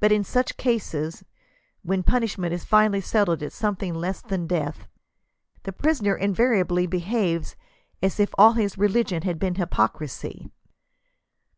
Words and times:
But 0.00 0.12
in 0.12 0.22
such 0.22 0.58
cases, 0.58 1.24
when 1.80 2.02
punishment 2.02 2.52
is 2.52 2.62
finally 2.66 3.00
settled 3.00 3.42
at 3.42 3.54
something 3.54 3.94
less 3.94 4.20
than 4.20 4.46
death, 4.46 4.86
the 5.62 5.72
prisoner 5.72 6.14
invariably 6.14 6.86
behaves 6.86 7.56
as 8.02 8.20
if 8.20 8.34
all 8.36 8.52
his 8.52 8.76
religion 8.76 9.22
had 9.22 9.38
been 9.38 9.54
hypocrisy." 9.54 10.50